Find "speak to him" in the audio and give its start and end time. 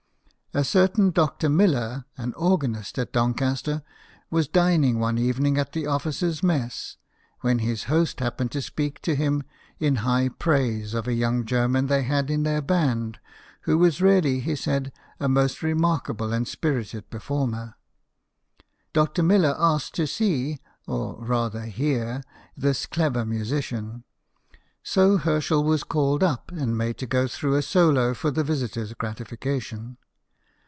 8.61-9.43